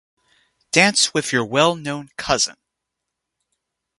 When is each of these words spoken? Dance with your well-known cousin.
Dance 0.71 1.13
with 1.13 1.31
your 1.31 1.45
well-known 1.45 2.09
cousin. 2.17 2.55